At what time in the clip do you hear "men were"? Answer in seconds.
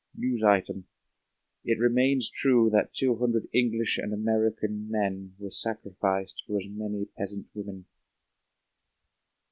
4.89-5.51